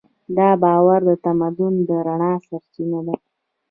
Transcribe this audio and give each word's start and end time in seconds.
دا 0.37 0.49
باور 0.63 0.99
د 1.09 1.11
تمدن 1.25 1.73
د 1.87 1.91
رڼا 2.07 2.33
سرچینه 2.47 2.99
ده. 3.07 3.15